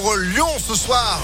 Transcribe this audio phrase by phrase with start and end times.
[0.00, 1.20] pour Lyon ce soir.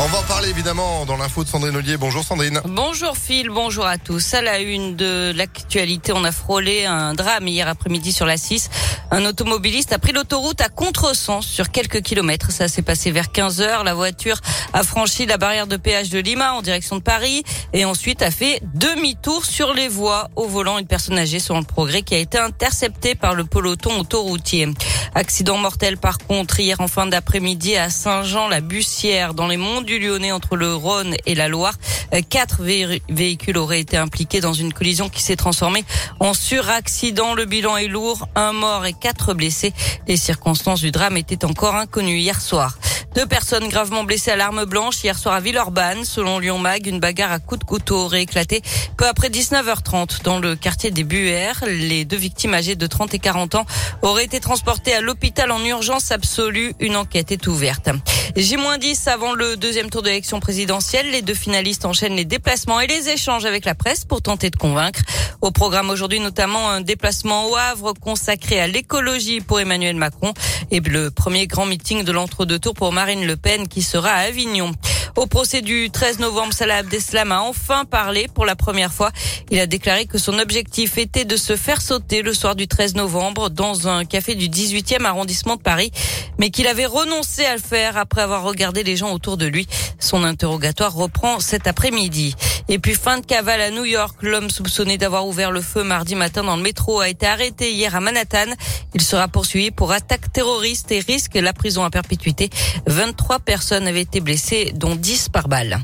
[0.00, 1.96] On va en parler évidemment dans l'info de Sandrine Ollier.
[1.96, 2.60] Bonjour Sandrine.
[2.66, 4.34] Bonjour Phil, bonjour à tous.
[4.34, 8.70] À la une de l'actualité, on a frôlé un drame hier après-midi sur la 6.
[9.10, 12.52] Un automobiliste a pris l'autoroute à contresens sur quelques kilomètres.
[12.52, 13.82] Ça s'est passé vers 15 heures.
[13.82, 14.40] La voiture
[14.72, 17.42] a franchi la barrière de péage de Lima en direction de Paris
[17.72, 21.64] et ensuite a fait demi-tour sur les voies au volant une personne âgée sur le
[21.64, 24.68] progrès qui a été interceptée par le peloton autoroutier.
[25.14, 30.32] Accident mortel par contre hier en fin d'après-midi à Saint-Jean-la-Bussière dans les monts du Lyonnais
[30.32, 31.74] entre le Rhône et la Loire.
[32.14, 32.62] Euh, quatre
[33.08, 35.84] véhicules auraient été impliqués dans une collision qui s'est transformée
[36.20, 37.34] en suraccident.
[37.34, 39.72] Le bilan est lourd, un mort et quatre blessés.
[40.06, 42.78] Les circonstances du drame étaient encore inconnues hier soir.
[43.14, 46.04] Deux personnes gravement blessées à l'arme blanche hier soir à Villeurbanne.
[46.04, 48.62] Selon Lyon Mag, une bagarre à coups de couteau aurait éclaté
[48.96, 51.64] peu après 19h30 dans le quartier des Buères.
[51.66, 53.66] Les deux victimes âgées de 30 et 40 ans
[54.02, 56.74] auraient été transportées à l'hôpital en urgence absolue.
[56.80, 57.88] Une enquête est ouverte.
[58.36, 61.10] J-10 avant le deuxième tour de l'élection présidentielle.
[61.10, 64.56] Les deux finalistes enchaînent les déplacements et les échanges avec la presse pour tenter de
[64.56, 65.00] convaincre.
[65.40, 70.34] Au programme aujourd'hui, notamment un déplacement au Havre consacré à l'écologie pour Emmanuel Macron
[70.70, 74.26] et le premier grand meeting de l'entre-deux tours pour Marine Le Pen qui sera à
[74.26, 74.72] Avignon.
[75.16, 79.10] Au procès du 13 novembre, Salah Abdeslam a enfin parlé pour la première fois.
[79.50, 82.94] Il a déclaré que son objectif était de se faire sauter le soir du 13
[82.94, 85.90] novembre dans un café du 18e arrondissement de Paris,
[86.38, 89.66] mais qu'il avait renoncé à le faire après avoir regardé les gens autour de lui.
[89.98, 92.34] Son interrogatoire reprend cet après-midi.
[92.70, 96.14] Et puis fin de cavale à New York, l'homme soupçonné d'avoir ouvert le feu mardi
[96.14, 98.52] matin dans le métro a été arrêté hier à Manhattan.
[98.94, 102.50] Il sera poursuivi pour attaque terroriste et risque la prison à perpétuité.
[102.86, 105.78] 23 personnes avaient été blessées, dont 10 par balle.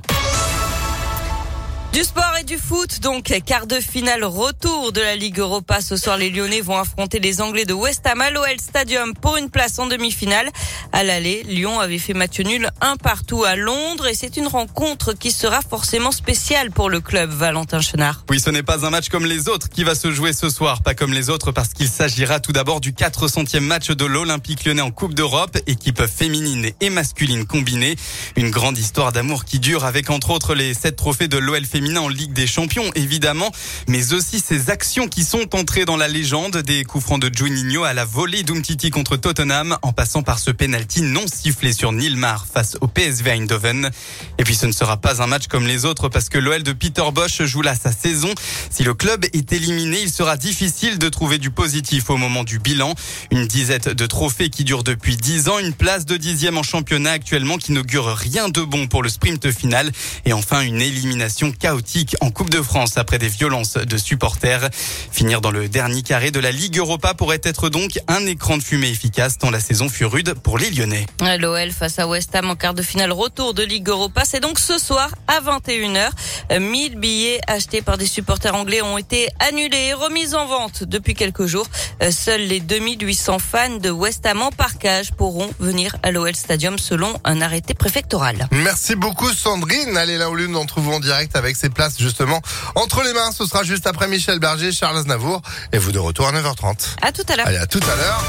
[1.95, 5.81] Du sport et du foot, donc quart de finale retour de la Ligue Europa.
[5.81, 9.37] Ce soir, les Lyonnais vont affronter les Anglais de West Ham à l'OL Stadium pour
[9.37, 10.51] une place en demi-finale.
[10.91, 15.13] À l'aller, Lyon avait fait match nul un partout à Londres et c'est une rencontre
[15.13, 18.25] qui sera forcément spéciale pour le club Valentin Chenard.
[18.29, 20.83] Oui, ce n'est pas un match comme les autres qui va se jouer ce soir,
[20.83, 24.83] pas comme les autres parce qu'il s'agira tout d'abord du 400e match de l'Olympique Lyonnais
[24.83, 27.95] en Coupe d'Europe, équipe féminine et masculine combinée.
[28.35, 32.01] Une grande histoire d'amour qui dure avec entre autres les sept trophées de l'OL féminin
[32.01, 33.51] en Ligue des Champions, évidemment,
[33.89, 37.85] mais aussi ses actions qui sont entrées dans la légende des coups francs de Juninho
[37.85, 42.47] à la volée d'Umtiti contre Tottenham, en passant par ce penalty non sifflé sur Nilmar
[42.47, 43.91] face au PSV Eindhoven.
[44.39, 46.73] Et puis ce ne sera pas un match comme les autres parce que l'OL de
[46.73, 48.33] Peter Bosch joue là sa saison.
[48.71, 52.61] Si le club est éliminé, il sera difficile de trouver du positif au moment du
[52.61, 52.95] bilan.
[53.31, 57.11] Une dizaine de trophées qui durent depuis dix ans, une place de dixième en championnat
[57.11, 59.93] actuellement qui n'augure rien de bon pour le sprint final
[60.25, 61.74] et enfin une élimination chaotique
[62.21, 64.69] en Coupe de France après des violences de supporters.
[65.11, 68.63] Finir dans le dernier carré de la Ligue Europa pourrait être donc un écran de
[68.63, 71.07] fumée efficace tant la saison fut rude pour les Lyonnais.
[71.39, 74.59] L'OL face à West Ham en quart de finale retour de Ligue Europa, c'est donc
[74.59, 76.11] ce soir à 21h.
[76.59, 81.15] 1000 billets achetés par des supporters anglais ont été annulés et remis en vente depuis
[81.15, 81.67] quelques jours.
[82.11, 87.13] Seuls les 2800 fans de West Ham en parcage pourront venir à l'OL Stadium selon
[87.25, 88.49] un arrêté préfectoral.
[88.53, 89.97] Merci beaucoup Sandrine.
[89.97, 92.43] Allez là où l'une d'entre vous en direct avec ses places justement
[92.75, 93.33] entre les mains.
[93.33, 95.41] Ce sera juste après Michel Berger, Charles Aznavour
[95.73, 96.97] et vous de retour à 9h30.
[97.01, 97.47] À tout à l'heure.
[97.47, 98.23] Allez, à tout à l'heure.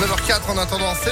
[0.00, 1.02] 9h04 en attendant, c'est